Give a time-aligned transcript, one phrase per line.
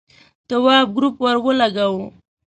[0.47, 2.05] تواب گروپ ور ولگاوه.